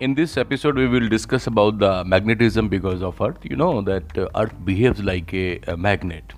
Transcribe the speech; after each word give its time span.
in 0.00 0.14
this 0.14 0.36
episode 0.36 0.76
we 0.76 0.86
will 0.86 1.08
discuss 1.08 1.48
about 1.48 1.78
the 1.78 2.04
magnetism 2.04 2.68
because 2.68 3.02
of 3.02 3.20
earth 3.20 3.44
you 3.44 3.56
know 3.56 3.82
that 3.82 4.16
uh, 4.16 4.28
earth 4.36 4.54
behaves 4.64 5.00
like 5.02 5.32
a, 5.34 5.60
a 5.66 5.76
magnet 5.76 6.34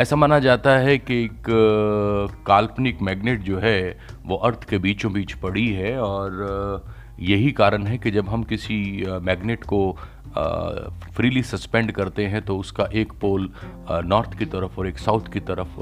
ऐसा 0.00 0.16
माना 0.16 0.38
जाता 0.38 0.76
है 0.78 0.96
कि 0.98 1.14
एक 1.24 1.48
uh, 1.50 2.44
काल्पनिक 2.46 3.00
magnet 3.02 3.40
जो 3.44 3.58
है 3.58 3.98
वो 4.26 4.36
अर्थ 4.48 4.64
के 4.68 4.78
बीचों 4.78 5.12
बीच 5.12 5.32
पड़ी 5.42 5.66
है 5.72 5.96
और 6.00 6.36
uh, 6.46 6.92
यही 7.20 7.50
कारण 7.52 7.86
है 7.86 7.98
कि 7.98 8.10
जब 8.10 8.28
हम 8.28 8.42
किसी 8.52 8.78
मैग्नेट 9.22 9.64
को 9.64 9.80
फ्रीली 11.16 11.42
सस्पेंड 11.42 11.92
करते 11.92 12.26
हैं 12.26 12.42
तो 12.44 12.56
उसका 12.58 12.88
एक 12.94 13.12
पोल 13.20 13.50
नॉर्थ 13.90 14.38
की 14.38 14.46
तरफ़ 14.46 14.78
और 14.78 14.88
एक 14.88 14.98
साउथ 14.98 15.32
की 15.32 15.40
तरफ़ 15.50 15.80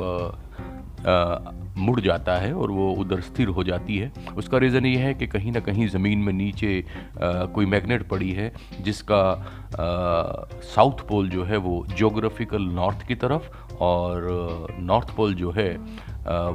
मुड़ 1.78 2.00
जाता 2.00 2.36
है 2.36 2.52
और 2.54 2.70
वो 2.70 2.90
उधर 2.94 3.20
स्थिर 3.20 3.48
हो 3.48 3.64
जाती 3.64 3.96
है। 3.98 4.12
उसका 4.36 4.58
रीज़न 4.58 4.86
ये 4.86 4.96
है 4.96 5.14
कि 5.14 5.26
कहीं 5.26 5.52
ना 5.52 5.60
कहीं 5.60 5.86
ज़मीन 5.88 6.18
में 6.18 6.32
नीचे 6.32 6.78
आ, 6.78 7.44
कोई 7.46 7.66
मैग्नेट 7.66 8.08
पड़ी 8.08 8.30
है 8.32 8.52
जिसका 8.80 9.22
साउथ 10.64 11.06
पोल 11.08 11.28
जो 11.28 11.44
है 11.44 11.56
वो 11.58 11.84
जोग्राफिकल 11.96 12.62
नॉर्थ 12.74 13.06
की 13.06 13.14
तरफ़ 13.14 13.50
और 13.80 14.76
नॉर्थ 14.80 15.14
पोल 15.16 15.34
जो 15.34 15.50
है 15.50 15.72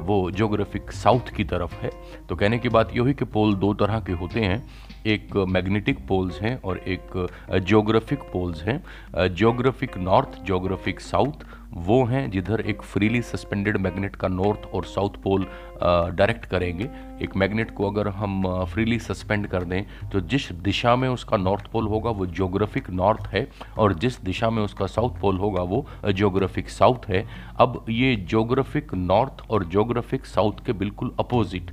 वो 0.06 0.30
जोग्राफिक 0.30 0.90
साउथ 0.92 1.34
की 1.36 1.44
तरफ़ 1.44 1.74
है। 1.74 1.90
तो 2.28 2.36
कहने 2.36 2.58
की 2.58 2.68
बात 2.68 2.92
ये 2.94 3.00
हुई 3.00 3.12
कि 3.12 3.24
पोल 3.26 3.54
दो 3.54 3.72
तरह 3.74 4.00
के 4.00 4.12
होते 4.12 4.40
हैं। 4.40 4.62
एक 5.06 5.36
मैग्नेटिक 5.48 5.98
पोल्स 6.08 6.40
हैं 6.40 6.60
और 6.62 6.78
एक 6.88 7.26
जोग्राफिक 7.62 8.18
पोल्स 8.32 8.62
हैं। 8.62 9.28
जोग्राफिक 9.34 9.96
नॉर्थ 9.98 10.40
जोग्राफिक 10.42 11.00
साउथ 11.00 11.44
वो 11.76 12.02
हैं 12.04 12.30
जिधर 12.30 12.60
एक 12.60 12.82
फ्रीली 12.82 13.20
सस्पेंडेड 13.22 13.76
मैग्नेट 13.76 14.16
का 14.16 14.28
नॉर्थ 14.28 14.66
और 14.74 14.84
साउथ 14.84 15.16
पोल 15.22 15.46
डायरेक्ट 15.80 16.44
करेंगे। 16.44 16.88
एक 17.22 17.36
मैग्नेट 17.36 17.70
को 17.70 17.90
अगर 17.90 18.08
हम 18.10 18.42
फ्रीली 18.64 18.98
सस्पेंड 18.98 19.46
कर 19.46 19.64
दें 19.64 19.84
तो 20.12 20.20
जिस 20.22 20.50
दिशा 20.52 20.94
में 20.96 21.08
उसका 21.08 21.36
नॉर्थ 21.36 21.66
पोल 21.66 21.86
होगा, 21.86 22.10
वो 22.10 22.26
जोग्राफिक 22.28 22.90
नॉर्थ 22.90 23.26
है, 23.26 23.46
और 23.78 23.94
जिस 23.94 24.20
दिशा 24.22 24.50
में 24.50 24.62
उसका 24.62 24.86
साउथ 24.86 25.20
पोल 25.20 25.38
होगा, 25.38 25.62
वो 25.62 25.86
जोग्राफिक 26.12 26.68
साउथ 26.68 27.08
है। 27.08 27.24
अब 27.58 27.84
ये 27.90 28.14
जोग्राफिक 28.30 28.94
नॉर्थ 28.94 29.44
और 29.50 29.64
जोग्राफिक 29.66 30.26
साउथ 30.26 30.64
के 30.66 30.72
बिल्कुल 30.74 31.14
अपोजिट 31.20 31.70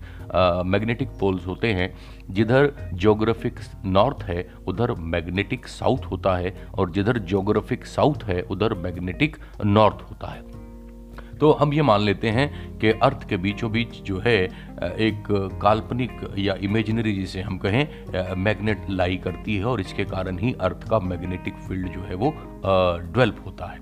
मैग्नेटिक 0.66 1.10
पोल्स 1.20 1.48
होते 1.48 1.74
हैं। 1.74 1.94
जिधर 2.30 2.72
जोग्राफिक 2.94 3.60
नॉर्थ 3.86 4.24
है, 4.24 4.48
उधर 4.68 4.92
मैग्नेटिक 4.94 5.68
साउथ 5.68 6.06
होता 6.12 6.36
है, 6.36 6.56
और 6.74 6.92
जिधर 6.92 7.18
जोग्राफिक 7.26 7.86
साउथ 7.88 8.24
है, 8.24 8.42
उधर 8.42 8.74
मैग्नेटिक 8.78 9.38
नॉर्थ 9.66 10.10
होता 10.10 10.32
है। 10.32 10.61
तो 11.42 11.52
हम 11.52 11.74
ये 11.74 11.82
मान 11.82 12.02
लेते 12.02 12.30
हैं 12.30 12.50
कि 12.80 12.90
अर्थ 13.04 13.28
के 13.30 13.38
बीचों 13.38 13.72
बीच 13.72 14.02
जो 14.02 14.20
है 14.20 14.36
एक 15.06 15.24
काल्पनिक 15.62 16.12
या 16.40 16.56
इमेजिनरी 16.64 17.14
जिसे 17.14 17.42
हम 17.42 17.58
कहें 17.58 18.36
मैग्नेट 18.38 18.90
लाई 18.90 19.18
करती 19.18 19.56
है 19.56 19.66
और 19.66 19.82
इसके 19.82 20.06
कारण 20.06 20.38
ही 20.40 20.54
अर्थ 20.62 20.88
का 20.90 21.00
मैग्नेटिक 21.00 21.56
फ़ील्ड 21.68 21.88
जो 21.94 22.02
है 22.02 22.16
वो 22.16 22.34
डेवलप 22.64 23.44
होता 23.46 23.66
है। 23.66 23.80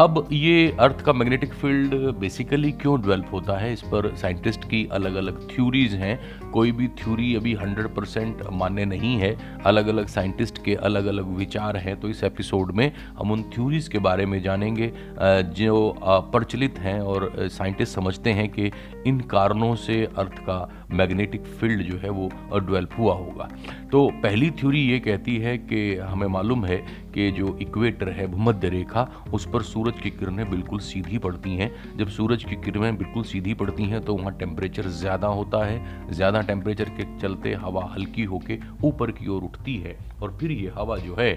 अब 0.00 0.28
ये 0.32 0.76
अर्थ 0.80 1.00
का 1.00 1.12
मैग्नेटिक 1.12 1.52
फ़ील्ड 1.54 1.94
बेसिकली 2.18 2.70
क्यों 2.72 3.00
डेवलप 3.00 3.28
होता 3.32 3.56
है? 3.58 3.72
इस 3.72 3.82
पर 3.82 4.10
साइंटिस्ट 4.16 4.64
की 4.64 4.88
अलग 4.92 5.14
अलग 5.14 5.38
थ्योरीज 5.50 5.94
हैं। 5.94 6.50
कोई 6.50 6.72
भी 6.72 6.88
थ्योरी 6.98 7.34
अभी 7.36 7.54
100 7.54 7.86
परसेंट 7.96 8.42
मान्य 8.52 8.84
नहीं 8.84 9.14
है। 9.16 9.36
अलग 9.66 9.88
अलग 9.88 10.06
साइंटिस्ट 10.06 10.58
के 10.64 10.74
अलग 10.74 11.06
अलग 11.06 11.26
विचार 11.36 11.76
हैं। 11.76 11.96
तो 12.00 12.08
इस 12.08 12.24
एपिसोड 12.24 12.72
में 12.72 12.90
हम 13.18 13.30
उन 13.30 13.42
थ्योरीज 13.54 13.88
के 13.88 13.98
बारे 13.98 14.26
में 14.26 14.40
जानेंगे 14.42 14.92
जो 15.54 15.94
प्रचलित 16.02 16.78
हैं 16.78 17.00
और 17.00 17.32
साइंटिस्ट 17.38 17.94
समझते 17.94 18.30
हैं 18.30 18.48
कि 18.48 18.70
इन 19.06 19.20
कारणों 19.20 19.74
से 19.76 20.04
अर्थ 20.18 20.38
का 20.40 20.83
मैग्नेटिक 20.94 21.44
फ़ील्ड 21.60 21.82
जो 21.82 21.98
है 21.98 22.10
वो 22.10 22.28
डेवलप 22.54 22.98
हुआ 22.98 23.14
होगा। 23.14 23.48
तो 23.92 24.08
पहली 24.22 24.50
थ्योरी 24.52 24.80
ये 24.82 24.98
कहती 25.00 25.36
है 25.38 25.56
कि 25.60 25.94
हमें 25.96 26.26
मालूम 26.28 26.64
है 26.64 26.76
कि 27.14 27.30
जो 27.32 27.56
इक्वेटर 27.62 28.08
है 28.10 28.26
भूमध्य 28.26 28.68
रेखा, 28.68 29.08
उस 29.34 29.46
पर 29.52 29.62
सूरज 29.62 30.00
की 30.00 30.10
किरणें 30.10 30.48
बिल्कुल 30.50 30.78
सीधी 30.80 31.18
पड़ती 31.18 31.56
हैं। 31.56 31.70
जब 31.98 32.08
सूरज 32.10 32.44
की 32.44 32.56
किरणें 32.56 32.96
बिल्कुल 32.98 33.22
सीधी 33.24 33.54
पड़ती 33.54 33.84
हैं 33.84 34.00
तो 34.00 34.14
वहाँ 34.14 34.36
टेम्परेचर 34.38 34.88
ज़्यादा 34.92 35.28
होता 35.30 35.64
है। 35.66 36.10
ज़्यादा 36.10 36.40
टेम्परेचर 36.42 36.88
के 36.90 37.04
चलते 37.20 37.52
हवा 37.56 37.84
हल्की 37.94 38.24
होके 38.24 38.58
ऊपर 38.84 39.10
की 39.12 39.28
ओर 39.28 39.42
उठती 39.42 39.76
है। 39.78 39.96
और 40.22 40.36
फिर 40.40 40.50
ये 40.52 40.72
हवा 40.74 40.96
जो 40.98 41.16
है 41.18 41.32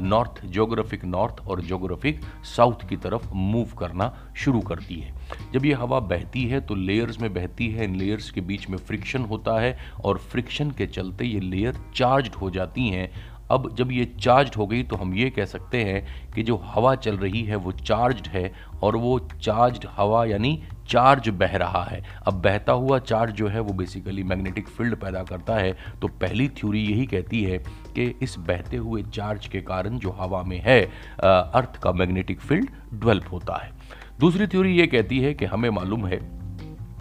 नॉर्थ 0.00 0.44
जोग्राफिक 0.48 1.04
नॉर्थ 1.04 1.40
और 1.42 1.60
जोग्राफिक 1.62 2.20
साउथ 2.46 2.88
की 2.88 2.96
तरफ़ 2.98 3.28
मूव 3.34 3.76
करना 3.78 4.12
शुरू 4.36 4.60
करती 4.62 4.94
है। 4.94 5.14
जब 5.52 5.64
ये 5.64 5.72
हवा 5.74 6.00
बहती 6.00 6.44
है 6.44 6.60
तो 6.60 6.74
लेयर्स 6.76 7.20
में 7.20 7.32
बहती 7.34 7.68
है। 7.68 7.84
इन 7.84 7.96
लेयर्स 7.96 8.30
के 8.30 8.40
बीच 8.42 8.68
में 8.70 8.76
फ्रिक्शन 8.90 9.24
होता 9.24 9.60
है 9.60 9.76
और 10.04 10.18
फ्रिक्शन 10.30 10.70
के 10.70 10.86
चलते 10.88 11.24
ये 11.24 11.40
लेयर 11.40 11.84
चार्ज 11.96 12.30
हो 12.40 12.50
जाती 12.50 12.88
हैं। 12.88 13.10
अब 13.50 13.68
जब 13.76 13.92
ये 13.92 14.04
चार्ज 14.20 14.56
हो 14.56 14.66
गई 14.66 14.82
तो 14.82 14.96
हम 14.96 15.14
ये 15.14 15.28
कह 15.30 15.44
सकते 15.44 15.82
हैं 15.84 16.32
कि 16.34 16.42
जो 16.42 16.56
हवा 16.64 16.94
चल 16.96 17.16
रही 17.16 17.42
है 17.44 17.56
वो 17.56 17.72
चार्ज 17.72 18.28
है 18.28 18.52
और 18.82 18.96
वो 18.96 19.18
चार्ज 19.40 19.86
हवा 19.96 20.24
यानी 20.24 20.62
चार्ज 20.88 21.28
बह 21.30 21.56
रहा 21.56 21.82
है। 21.84 22.02
अब 22.26 22.40
बहता 22.42 22.72
हुआ 22.72 22.98
चार्ज 23.00 23.34
जो 23.34 23.48
है 23.48 23.60
वो 23.60 23.72
बेसिकली 23.72 24.22
मैग्नेटिक 24.22 24.68
फ़ील्ड 24.68 24.96
पैदा 24.96 25.22
करता 25.22 25.54
है। 25.54 25.76
तो 26.02 26.08
पहली 26.20 26.48
थ्योरी 26.48 26.84
यही 26.84 27.06
कहती 27.06 27.42
है 27.44 27.58
कि 27.94 28.14
इस 28.22 28.36
बहते 28.38 28.76
हुए 28.76 29.02
चार्ज 29.14 29.46
के 29.46 29.60
कारण 29.62 29.98
जो 29.98 30.10
हवा 30.10 30.42
में 30.42 30.60
है 30.60 30.80
अर्थ 31.20 31.80
का 31.82 31.92
मैग्नेटिक 31.92 32.40
फ़ील्ड 32.40 32.70
डेवलप 32.92 33.32
होता 33.32 33.62
है। 33.64 33.72
दूसरी 34.20 34.46
थ्योरी 34.46 34.76
ये 34.76 34.86
कहती 34.86 35.20
है 35.20 35.34
कि 35.34 35.44
हमें 35.44 35.70
मालूम 35.70 36.06
है 36.06 36.18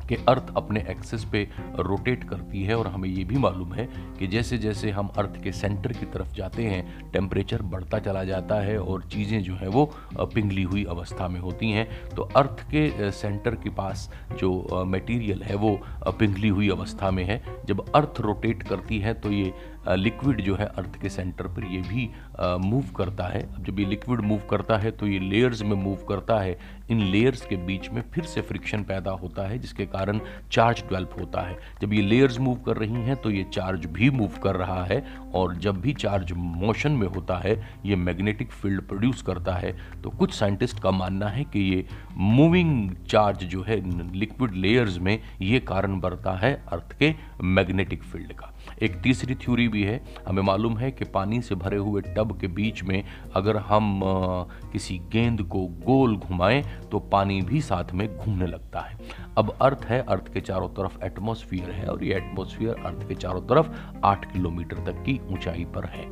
कि 0.09 0.15
अर्थ 0.29 0.53
अपने 0.57 0.85
एक्सेस 0.89 1.25
पे 1.31 1.47
रोटेट 1.79 2.23
करती 2.23 2.63
है 2.63 2.77
और 2.77 2.87
हमें 2.87 3.09
ये 3.09 3.23
भी 3.23 3.37
मालूम 3.37 3.73
है 3.73 3.87
कि 4.19 4.27
जैसे 4.27 4.57
जैसे 4.57 4.91
हम 4.91 5.07
अर्थ 5.17 5.41
के 5.43 5.51
सेंटर 5.51 5.93
की 5.93 6.05
तरफ़ 6.07 6.33
जाते 6.35 6.63
हैं 6.63 7.11
टेम्परेचर 7.11 7.61
बढ़ता 7.71 7.99
चला 7.99 8.23
जाता 8.23 8.55
है 8.61 8.77
और 8.79 9.03
चीज़ें 9.11 9.41
जो 9.43 9.55
हैं 9.55 9.67
वो 9.67 9.85
पिघली 10.17 10.63
हुई 10.63 10.83
अवस्था 10.89 11.27
में 11.27 11.39
होती 11.39 11.71
हैं। 11.71 11.87
तो 12.09 12.29
अर्थ 12.37 12.63
के 12.71 13.11
सेंटर 13.11 13.55
के 13.55 13.69
पास 13.71 14.09
जो 14.39 14.83
मटेरियल 14.87 15.43
है 15.43 15.55
वो 15.55 15.79
पिघली 16.09 16.47
हुई 16.49 16.69
अवस्था 16.69 17.11
में 17.11 17.23
है। 17.23 17.41
जब 17.67 17.85
अर्थ 17.95 18.21
रोटेट 18.21 18.63
करती 18.63 18.99
है 18.99 19.13
तो 19.13 19.31
ये 19.31 19.53
लिक्विड 19.89 20.41
जो 20.41 20.55
है 20.55 20.65
अर्थ 20.77 20.99
के 21.01 21.09
सेंटर 21.09 21.47
पर 21.47 21.65
ये 21.65 21.81
भी 21.83 22.09
मूव 22.61 22.91
करता 22.97 23.27
है। 23.27 23.41
जब 23.63 23.79
ये 23.79 23.85
लिक्विड 23.85 24.21
मूव 24.21 24.41
करता 24.49 24.77
है 24.77 24.91
तो 24.91 25.07
ये 25.07 25.19
लेयर्स 25.19 25.61
में 25.61 25.75
मूव 25.75 26.05
करता 26.09 26.39
है। 26.39 26.57
इन 26.89 27.01
लेयर्स 27.01 27.45
के 27.45 27.55
बीच 27.57 27.89
में 27.89 28.01
फिर 28.11 28.23
से 28.23 28.41
फ्रिक्शन 28.41 28.83
पैदा 28.83 29.11
होता 29.13 29.47
है, 29.47 29.57
जिसके 29.59 29.85
कारण 29.87 30.19
चार्ज 30.51 30.79
डेवलप 30.79 31.15
होता 31.19 31.41
है। 31.41 31.57
जब 31.81 31.93
ये 31.93 32.01
लेयर्स 32.01 32.39
मूव 32.39 32.55
कर 32.65 32.77
रही 32.77 33.01
हैं 33.03 33.15
तो 33.15 33.31
ये 33.31 33.43
चार्ज 33.53 33.85
भी 33.87 34.09
मूव 34.09 34.37
कर 34.43 34.55
रहा 34.55 34.83
है, 34.85 35.03
और 35.35 35.55
जब 35.57 35.81
भी 35.81 35.93
चार्ज 35.95 36.31
मोशन 36.33 36.91
में 36.91 37.07
होता 37.07 37.37
है, 37.37 37.55
ये 37.85 37.95
मैग्नेटिक 37.97 38.51
फ़ील्ड 38.51 38.81
प्रोड्यूस 38.81 39.21
करता 39.21 39.53
है। 39.53 39.75
तो 40.01 40.09
कुछ 40.09 40.33
साइंटिस्ट 40.33 40.79
का 40.79 40.91
मानना 40.91 41.27
है 41.27 41.43
कि 41.43 41.59
ये 41.65 41.85
मूविंग 42.13 42.91
चार्ज 43.07 43.43
जो 43.45 43.63
है 43.63 43.79
लिक्विड 44.13 44.55
लेयर्स 44.55 44.97
में, 44.97 45.19
ये 45.41 45.59
कारण 45.61 45.99
बढ़ता 45.99 46.37
है 46.37 46.53
अर्थ 46.67 46.97
के 46.99 47.13
मैग्नेटिक 47.43 48.03
फ़ील्ड 48.03 48.33
का। 48.33 48.53
एक 48.83 48.99
तीसरी 49.01 49.35
थ्योरी 49.35 49.67
भी 49.67 49.83
है। 49.83 50.01
हमें 50.27 50.41
मालूम 50.43 50.77
है 50.77 50.91
कि 50.91 51.05
पानी 51.05 51.41
से 51.41 51.55
भरे 51.55 51.77
हुए 51.77 52.01
टब 52.07 52.37
के 52.41 52.47
बीच 52.49 52.83
में 52.83 53.03
अगर 53.35 53.57
हम 53.57 54.01
किसी 54.71 54.97
गेंद 55.11 55.41
को 55.43 55.65
गोल 55.85 56.15
घुमाएँ 56.17 56.63
तो 56.91 56.99
पानी 57.11 57.41
भी 57.41 57.61
साथ 57.61 57.93
में 57.93 58.07
घूमने 58.17 58.47
लगता 58.47 58.79
है। 58.79 58.97
अब 59.37 59.57
अर्थ 59.61 59.85
है, 59.85 59.99
अर्थ 60.01 60.33
के 60.33 60.41
चारों 60.41 60.69
तरफ़ 60.69 61.03
एटमोसफियर 61.03 61.71
है 61.71 61.87
और 61.87 62.03
ये 62.03 62.15
एटमोसफियर 62.15 62.83
अर्थ 62.85 63.07
के 63.07 63.15
चारों 63.15 63.41
तरफ़ 63.41 63.69
आठ 64.03 64.31
किलोमीटर 64.33 64.77
तक 64.85 65.03
की 65.05 65.19
ऊंचाई 65.31 65.65
पर 65.65 65.85
है। 65.85 66.07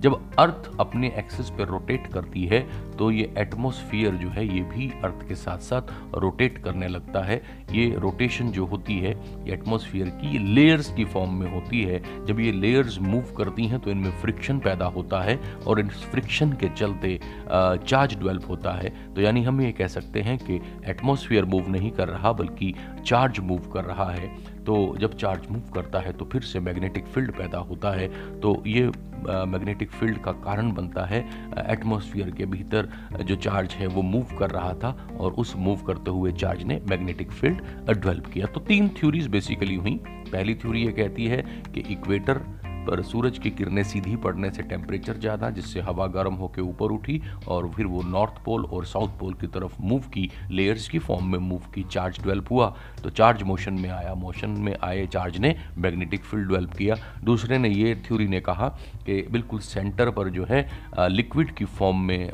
जब 0.00 0.20
अर्थ 0.38 0.70
अपने 0.80 1.12
एक्सिस 1.18 1.50
पर 1.50 1.66
रोटेट 1.68 2.06
करती 2.06 2.44
है 2.46 2.60
तो 2.96 3.10
ये 3.10 3.32
एटमोसफियर 3.38 4.14
जो 4.14 4.28
है, 4.28 4.46
ये 4.46 4.60
भी 4.64 4.90
अर्थ 5.04 5.26
के 5.28 5.34
साथ 5.34 5.58
साथ 5.60 5.92
रोटेट 6.14 6.58
करने 6.64 6.88
लगता 6.88 7.22
है। 7.22 7.36
ये 7.72 7.88
रोटेशन 7.98 8.50
जो 8.50 8.64
होती 8.66 8.98
है, 8.98 9.10
ये 9.46 9.52
एटमॉस्फियर 9.54 10.08
की 10.12 10.32
ये 10.32 10.38
लेयर्स 10.54 10.92
की 10.94 11.04
फॉर्म 11.06 11.34
में 11.34 11.50
होती 11.52 11.82
है। 11.82 12.02
जब 12.26 12.40
ये 12.40 12.52
लेयर्स 12.52 12.98
मूव 13.00 13.34
करती 13.38 13.66
हैं 13.66 13.80
तो 13.80 13.90
इनमें 13.90 14.10
फ्रिक्शन 14.20 14.58
पैदा 14.58 14.86
होता 14.88 15.20
है 15.22 15.38
और 15.66 15.80
इन 15.80 15.88
फ्रिक्शन 15.88 16.52
के 16.52 16.68
चलते 16.68 17.18
चार्ज 17.48 18.14
डेवलप 18.14 18.48
होता 18.48 18.72
है। 18.72 18.92
तो 19.14 19.20
यानी 19.20 19.42
हम 19.44 19.60
ये 19.60 19.72
कह 19.72 19.86
सकते 19.88 20.20
हैं 20.20 20.38
कि 20.40 20.60
एटमोसफियर 20.90 21.44
मूव 21.44 21.68
नहीं 21.70 21.90
कर 21.90 22.08
रहा, 22.08 22.32
बल्कि 22.32 22.74
चार्ज 23.06 23.40
मूव 23.40 23.70
कर 23.72 23.84
रहा 23.84 24.10
है। 24.10 24.36
तो 24.68 24.96
जब 25.00 25.16
चार्ज 25.16 25.46
मूव 25.50 25.70
करता 25.74 26.00
है 26.00 26.12
तो 26.12 26.24
फिर 26.24 26.42
से 26.42 26.60
मैग्नेटिक 26.60 27.06
फ़ील्ड 27.06 27.30
पैदा 27.32 27.58
होता 27.58 27.90
है। 27.90 28.08
तो 28.40 28.62
ये 28.66 28.86
मैग्नेटिक 29.26 29.90
फ़ील्ड 29.90 30.18
का 30.18 30.32
कारण 30.42 30.72
बनता 30.72 31.04
है 31.04 31.20
एटमॉस्फेयर 31.68 32.30
के 32.30 32.46
भीतर 32.46 32.88
जो 33.22 33.36
चार्ज 33.36 33.72
है 33.72 33.86
वो 33.86 34.02
मूव 34.02 34.36
कर 34.38 34.50
रहा 34.50 34.72
था 34.74 34.90
और 35.20 35.32
उस 35.34 35.54
मूव 35.56 35.82
करते 35.82 36.10
हुए 36.10 36.32
चार्ज 36.32 36.62
ने 36.62 36.80
मैग्नेटिक 36.90 37.30
फ़ील्ड 37.30 37.62
डेवलप 37.86 38.26
किया। 38.26 38.46
तो 38.46 38.60
तीन 38.60 38.88
थ्योरीज 38.98 39.26
बेसिकली 39.26 39.74
हुई। 39.74 39.98
पहली 40.04 40.54
थ्योरी 40.54 40.84
ये 40.84 40.92
कहती 40.92 41.26
है 41.26 41.42
कि 41.74 41.80
इक्वेटर 41.90 42.40
पर 42.88 43.02
सूरज 43.04 43.38
की 43.38 43.50
किरणें 43.52 43.82
सीधी 43.84 44.16
पड़ने 44.18 44.50
से 44.50 44.62
टेम्परेचर 44.64 45.16
ज़्यादा, 45.18 45.50
जिससे 45.50 45.80
हवा 45.80 46.06
गर्म 46.08 46.34
होकर 46.36 46.62
ऊपर 46.62 46.92
उठी 46.92 47.20
और 47.48 47.68
फिर 47.70 47.86
वो 47.86 48.02
नॉर्थ 48.08 48.42
पोल 48.44 48.64
और 48.66 48.84
साउथ 48.86 49.18
पोल 49.18 49.34
की 49.34 49.46
तरफ़ 49.48 49.74
मूव 49.82 50.08
की 50.14 50.30
लेयर्स 50.50 50.88
की 50.88 50.98
फॉर्म 51.00 51.26
में 51.32 51.38
मूव 51.40 51.70
की 51.74 51.82
चार्ज 51.90 52.18
डेवलप 52.18 52.50
हुआ। 52.50 52.74
तो 53.02 53.10
चार्ज 53.10 53.42
मोशन 53.42 53.74
में 53.74 53.88
आया। 53.90 54.14
मोशन 54.16 54.50
में 54.60 54.74
आए 54.82 55.06
चार्ज 55.08 55.36
ने 55.38 55.54
मैग्नेटिक 55.78 56.24
फ़ील्ड 56.24 56.48
डेवलप 56.48 56.74
किया। 56.74 56.96
दूसरे 57.24 57.58
ने 57.58 57.68
ये 57.68 57.94
थ्योरी 58.06 58.26
ने 58.28 58.40
कहा 58.40 58.68
कि 59.06 59.20
बिल्कुल 59.30 59.60
सेंटर 59.60 60.10
पर 60.10 60.28
जो 60.30 60.46
है 60.48 60.66
लिक्विड 61.10 61.54
की 61.56 61.64
फॉर्म 61.66 62.00
में 62.02 62.30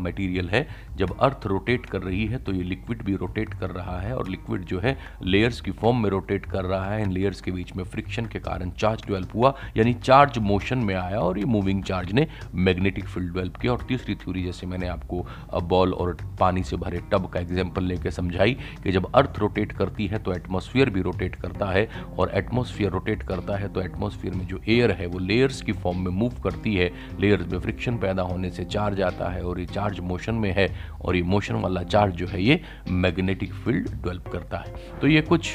मटेरियल 0.00 0.48
है। 0.50 0.66
जब 0.96 1.16
अर्थ 1.20 1.46
रोटेट 1.46 1.86
कर 1.86 2.02
रही 2.02 2.26
है 2.26 2.38
तो 2.38 2.52
ये 2.52 2.62
लिक्विड 2.64 3.02
भी 3.04 3.16
रोटेट 3.16 3.54
कर 3.54 3.70
रहा 3.70 3.98
है 4.00 4.14
और 4.16 4.28
लिक्विड 4.28 4.64
जो 4.66 4.80
है 4.80 4.96
लेयर्स 5.24 5.60
की 5.60 5.70
फॉर्म 5.72 6.02
में 6.02 6.08
रोटेट 6.10 6.46
कर 6.46 6.64
रहा 6.64 6.84
है। 6.86 7.02
इन 7.02 7.12
लेयर्स 7.12 7.40
के 7.40 7.52
बीच 7.52 7.74
में 7.76 7.84
फ्रिक्शन 7.86 8.26
के 8.26 8.38
कारण 8.40 8.70
चार्ज 8.72 9.06
डेवलप 9.06 9.34
हुआ। 9.34 9.54
यानी 9.76 9.94
चार्ज 9.96 10.38
मोशन 10.40 10.78
में 10.78 10.94
आया 10.94 11.20
और 11.20 11.38
ये 11.38 11.44
मूविंग 11.46 11.82
चार्ज 11.84 12.12
ने 12.12 12.26
मैग्नेटिक 12.54 13.04
फ़ील्ड 13.04 13.32
डेवलप 13.34 13.56
किया 13.56 13.72
और 13.72 13.84
तीसरी 13.88 14.14
थ्योरी 14.14 14.42
जैसे 14.44 14.66
मैंने 14.66 14.88
आपको 14.88 15.26
बॉल 15.64 15.92
और 15.94 16.16
पानी 16.40 16.62
से 16.62 16.76
भरे 16.76 17.00
टब 17.12 17.26
का 17.26 17.40
एग्ज़ाम्पल 17.40 17.84
लेकर 17.84 18.10
समझाई 18.10 18.56
कि 18.84 18.92
जब 18.92 19.10
अर्थ 19.14 19.38
रोटेट 19.38 19.72
करती 19.72 20.06
है 20.06 20.18
तो 20.18 20.32
एटमोसफियर 20.32 20.90
भी 20.90 21.02
रोटेट 21.02 21.36
करता 21.36 21.66
है 21.66 21.88
और 22.18 22.30
एटमोसफियर 22.34 22.90
रोटेट 22.90 23.22
करता 23.22 23.56
है 23.56 23.68
तो 23.72 23.82
एटमोसफियर 23.82 24.34
में 24.34 24.46
जो 24.46 24.60
एयर 24.68 24.90
है 24.92 25.06
वो 25.06 25.18
लेयर्स 25.18 25.60
की 25.62 25.72
फॉर्म 25.74 25.98
में 25.98 26.10
मूव 26.12 26.40
करती 26.44 26.74
है। 26.74 26.90
लेयर्स 27.20 27.52
में 27.52 27.58
फ्रिक्शन 27.58 27.96
पैदा 27.98 28.22
होने 28.22 28.50
से 28.50 28.64
चार्ज 28.66 29.00
आता 29.02 29.30
है 29.30 29.42
और 29.42 29.60
ये 29.60 29.66
चार्ज 29.66 30.00
मोशन 30.02 30.34
में 30.34 30.52
है 30.56 30.68
और 31.00 31.16
ये 31.16 31.22
मोशन 31.24 31.54
वाला 31.56 31.82
चार्ज 31.84 32.14
जो 32.14 32.26
है 32.26 32.42
ये 32.42 32.60
मैग्नेटिक 32.88 33.52
फ़ील्ड 33.54 33.88
डेवलप 33.88 34.28
करता 34.32 34.58
है। 34.58 34.74
तो 35.00 35.06
ये 35.06 35.20
कुछ 35.22 35.52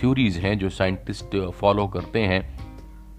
थ्योरीज 0.00 0.36
हैं 0.38 0.58
जो 0.58 0.70
साइंटिस्ट 0.70 1.36
फॉलो 1.52 1.86
करते 1.88 2.20
हैं। 2.22 2.40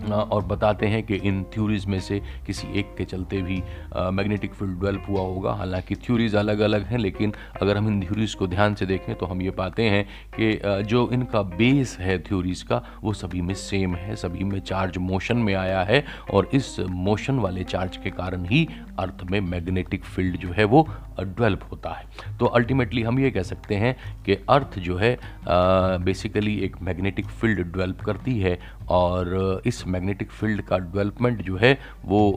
और 0.03 0.43
बताते 0.45 0.87
हैं 0.87 1.01
कि 1.03 1.15
इन 1.17 1.43
थ्योरीज़ 1.53 1.87
में 1.87 1.99
से 1.99 2.19
किसी 2.45 2.67
एक 2.79 2.93
के 2.97 3.03
चलते 3.05 3.41
भी 3.41 3.61
मैग्नेटिक 3.95 4.53
फ़ील्ड 4.53 4.73
डेवलप 4.73 5.05
हुआ 5.09 5.21
होगा। 5.21 5.53
हालाँकि 5.53 5.95
थ्योरीज़ 5.97 6.37
अलग 6.37 6.59
अलग 6.59 6.85
हैं, 6.85 6.97
लेकिन 6.97 7.33
अगर 7.61 7.77
हम 7.77 7.87
इन 7.87 8.01
थ्योरीज़ 8.01 8.35
को 8.37 8.47
ध्यान 8.47 8.75
से 8.75 8.85
देखें 8.85 9.13
तो 9.15 9.25
हम 9.25 9.41
ये 9.41 9.51
पाते 9.53 9.83
हैं 9.85 10.03
कि 10.35 10.83
जो 10.83 11.09
इनका 11.13 11.41
बेस 11.53 11.97
है 11.99 12.17
थ्योरीज़ 12.23 12.63
का, 12.65 12.81
वो 13.03 13.13
सभी 13.13 13.41
में 13.41 13.53
सेम 13.55 13.95
है, 13.95 14.15
सभी 14.15 14.43
में 14.43 14.59
चार्ज 14.61 14.97
मोशन 14.99 15.37
में 15.37 15.53
आया 15.55 15.83
है 15.83 16.03
और 16.33 16.49
इस 16.53 16.75
मोशन 16.81 17.39
वाले 17.39 17.63
चार्ज 17.65 17.97
के 17.97 18.09
कारण 18.11 18.45
ही 18.45 18.67
अर्थ 18.99 19.23
में 19.31 19.39
मैग्नेटिक 19.41 20.03
फ़ील्ड 20.05 20.37
जो 20.37 20.51
है 20.51 20.63
वो 20.65 20.87
डेवलप 21.19 21.63
होता 21.71 21.89
है। 21.89 22.37
तो 22.39 22.45
अल्टीमेटली 22.47 23.01
हम 23.01 23.19
ये 23.19 23.31
कह 23.31 23.43
सकते 23.43 23.75
हैं 23.75 23.95
कि 24.25 24.33
अर्थ 24.49 24.77
जो 24.79 24.97
है 24.97 25.17
बेसिकली 25.45 26.55
एक 26.59 26.75
मैग्नेटिक 26.81 27.25
फ़ील्ड 27.25 27.59
डेवलप 27.61 28.01
करती 28.01 28.39
है 28.39 28.57
और 28.89 29.61
इस 29.65 29.85
मैग्नेटिक 29.87 30.31
फ़ील्ड 30.31 30.61
का 30.61 30.77
डेवलपमेंट 30.77 31.41
जो 31.41 31.57
है 31.57 31.77
वो 32.05 32.29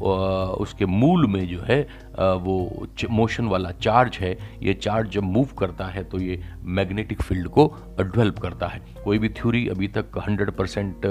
उसके 0.61 0.87
मूल 0.87 1.27
में 1.27 1.47
जो 1.49 1.61
है 1.63 1.81
वो 2.17 2.87
मोशन 3.11 3.47
वाला 3.47 3.71
चार्ज 3.73 4.17
है, 4.17 4.37
ये 4.63 4.75
चार्ज 4.75 5.11
जब 5.11 5.23
मूव 5.23 5.49
करता 5.59 5.87
है 5.87 6.05
तो 6.05 6.19
ये 6.19 6.41
मैग्नेटिक 6.77 7.23
फ़ील्ड 7.23 7.49
को 7.49 7.67
डेवलप 7.99 8.39
करता 8.39 8.67
है। 8.67 8.81
कोई 9.05 9.19
भी 9.19 9.29
थ्योरी 9.31 9.67
अभी 9.69 9.89
तक 9.89 10.19
100 10.19 10.51
परसेंट 10.51 11.07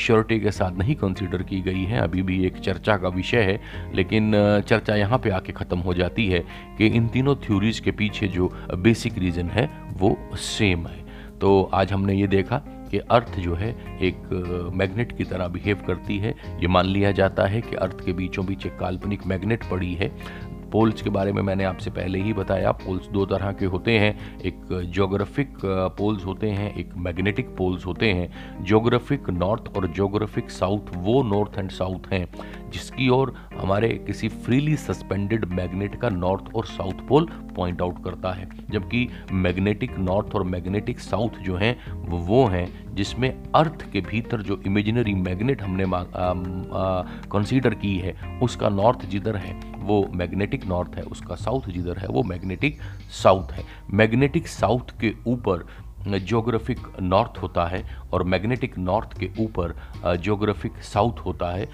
श्योरिटी 0.00 0.40
के 0.40 0.50
साथ 0.50 0.78
नहीं 0.78 0.94
कंसीडर 0.94 1.42
की 1.42 1.60
गई 1.60 1.84
है, 1.84 2.00
अभी 2.00 2.22
भी 2.22 2.44
एक 2.46 2.58
चर्चा 2.58 2.96
का 2.96 3.08
विषय 3.08 3.42
है, 3.42 3.60
लेकिन 3.94 4.32
चर्चा 4.68 4.96
यहाँ 4.96 5.18
पे 5.18 5.30
आके 5.30 5.52
ख़त्म 5.52 5.78
हो 5.78 5.94
जाती 5.94 6.28
है 6.28 6.40
कि 6.78 6.86
इन 6.86 7.08
तीनों 7.08 7.34
थ्योरीज 7.36 7.80
के 7.80 7.90
पीछे 7.92 8.28
जो 8.28 8.52
बेसिक 8.76 9.18
रीज़न 9.18 9.50
है 9.50 9.70
वो 9.98 10.16
सेम 10.38 10.86
है। 10.86 11.06
तो 11.40 11.62
आज 11.74 11.92
हमने 11.92 12.14
ये 12.14 12.26
देखा 12.26 12.60
कि 12.88 12.98
अर्थ 12.98 13.38
जो 13.38 13.54
है 13.54 13.70
एक 14.02 14.70
मैग्नेट 14.74 15.16
की 15.16 15.24
तरह 15.24 15.48
बिहेव 15.48 15.82
करती 15.86 16.18
है। 16.18 16.30
ये 16.60 16.66
मान 16.66 16.86
लिया 16.86 17.12
जाता 17.12 17.46
है 17.46 17.60
कि 17.60 17.76
अर्थ 17.76 18.04
के 18.04 18.12
बीचों 18.12 18.46
बीच 18.46 18.66
एक 18.66 18.78
काल्पनिक 18.78 19.26
मैग्नेट 19.26 19.64
पड़ी 19.70 19.92
है। 19.94 20.10
पोल्स 20.72 21.02
के 21.02 21.10
बारे 21.10 21.32
में 21.32 21.42
मैंने 21.42 21.64
आपसे 21.64 21.90
पहले 21.90 22.18
ही 22.18 22.32
बताया। 22.32 22.72
पोल्स 22.74 23.08
दो 23.08 23.24
तरह 23.26 23.52
के 23.52 23.66
होते 23.66 23.98
हैं। 23.98 24.40
एक 24.40 24.90
जोग्राफिक 24.94 25.58
पोल्स 25.98 26.24
होते 26.24 26.50
हैं, 26.50 26.74
एक 26.74 26.90
मैग्नेटिक 26.96 27.48
पोल्स 27.56 27.86
होते 27.86 28.12
हैं। 28.12 28.64
जोग्राफिक 28.64 29.30
नॉर्थ 29.30 29.76
और 29.76 29.86
जोग्राफिक 29.88 30.50
साउथ 30.50 30.96
वो 30.96 31.22
नॉर्थ 31.22 31.58
एंड 31.58 31.70
साउथ 31.70 32.12
हैं, 32.12 32.26
जिसकी 32.70 33.08
ओर 33.08 33.34
हमारे 33.58 33.88
किसी 34.06 34.28
फ्रीली 34.28 34.76
सस्पेंडेड 34.76 35.44
मैग्नेट 35.52 35.94
का 36.00 36.08
नॉर्थ 36.08 36.54
और 36.54 36.64
साउथ 36.66 37.06
पोल 37.08 37.28
पॉइंट 37.56 37.82
आउट 37.82 38.04
करता 38.04 38.32
है। 38.32 38.48
जबकि 38.70 39.08
मैग्नेटिक 39.32 39.98
नॉर्थ 39.98 40.34
और 40.34 40.42
मैग्नेटिक 40.44 40.98
साउथ 40.98 41.38
जो 41.42 41.56
हैं, 41.56 41.76
वो 42.08 42.44
हैं, 42.46 42.94
जिसमें 42.94 43.30
अर्थ 43.54 43.90
के 43.92 44.00
भीतर 44.00 44.42
जो 44.42 44.60
इमेजिनरी 44.66 45.14
मैग्नेट 45.14 45.62
हमने 45.62 45.84
कंसीडर 47.30 47.74
की 47.74 47.96
है, 47.96 48.14
उसका 48.42 48.68
नॉर्थ 48.68 49.06
जिधर 49.06 49.36
है। 49.36 49.60
वो 49.88 50.06
मैग्नेटिक 50.12 50.64
नॉर्थ 50.66 50.96
है, 50.96 51.02
उसका 51.04 51.34
साउथ 51.36 51.68
जिधर 51.70 51.98
है, 51.98 52.08
वो 52.08 52.22
मैग्नेटिक 52.24 52.80
साउथ 53.22 53.52
है। 53.52 53.64
मैग्नेटिक 53.94 54.48
साउथ 54.48 54.98
के 55.00 55.14
ऊपर 55.26 55.66
जोग्राफिक 56.08 56.78
नॉर्थ 57.02 57.38
होता 57.42 57.64
है 57.66 57.82
और 58.12 58.22
मैग्नेटिक 58.24 58.76
नॉर्थ 58.78 59.16
के 59.20 59.28
ऊपर 59.40 59.74
जोग्राफिक 60.18 60.76
साउथ 60.84 61.18
होता 61.18 61.50
है। 61.52 61.66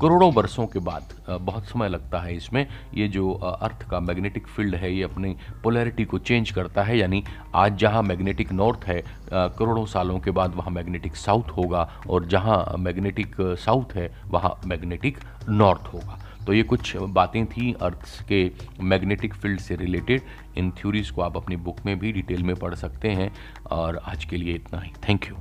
करोड़ों 0.00 0.32
वर्षों 0.32 0.66
के 0.66 0.78
बाद 0.78 1.14
बहुत 1.30 1.64
समय 1.64 1.88
लगता 1.88 2.20
है 2.20 2.36
इसमें। 2.36 2.66
ये 2.94 3.08
जो 3.08 3.32
अर्थ 3.32 3.86
का 3.90 4.00
मैग्नेटिक 4.00 4.46
फ़ील्ड 4.46 4.74
है, 4.74 4.92
ये 4.92 5.02
अपनी 5.02 5.36
पोलैरिटी 5.62 6.04
को 6.04 6.18
चेंज 6.20 6.50
करता 6.50 6.82
है, 6.82 6.98
यानी 6.98 7.22
आज 7.54 7.76
जहाँ 7.78 8.02
मैग्नेटिक 8.02 8.52
नॉर्थ 8.52 8.84
है 8.84 9.02
करोड़ों 9.32 9.84
सालों 9.86 10.18
के 10.20 10.30
बाद 10.30 10.54
वहाँ 10.54 10.70
मैग्नेटिक 10.72 11.16
साउथ 11.16 11.56
होगा 11.56 11.88
और 12.10 12.26
जहाँ 12.26 12.76
मैग्नेटिक 12.78 13.36
साउथ 13.40 13.94
है, 13.94 14.10
वहाँ 14.28 14.60
मैग्नेटिक 14.66 15.18
नॉर्थ 15.48 15.92
होगा। 15.94 16.18
तो 16.46 16.52
ये 16.52 16.62
कुछ 16.62 16.96
बातें 16.96 17.46
थी 17.46 17.72
अर्थ 17.72 18.26
के 18.28 18.50
मैग्नेटिक 18.80 19.34
फ़ील्ड 19.34 19.60
से 19.60 19.76
रिलेटेड। 19.76 20.22
इन 20.56 20.70
थ्योरीज 20.70 21.10
को 21.10 21.22
आप 21.22 21.36
अपनी 21.36 21.56
बुक 21.56 21.76
में 21.86 21.98
भी 21.98 22.12
डिटेल 22.12 22.42
में 22.42 22.56
पढ़ 22.56 22.74
सकते 22.74 23.08
हैं। 23.08 23.30
और 23.70 23.96
आज 23.96 24.24
के 24.24 24.36
लिए 24.36 24.54
इतना 24.54 24.80
ही। 24.80 24.92
Thank 25.08 25.28
you 25.28 25.36